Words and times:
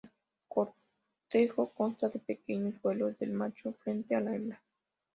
El 0.03 0.09
cortejo 0.47 1.69
consta 1.73 2.09
de 2.09 2.17
pequeños 2.17 2.81
vuelos 2.81 3.19
del 3.19 3.33
macho 3.33 3.73
frente 3.83 4.15
a 4.15 4.19
la 4.19 4.33
hembra. 4.35 4.63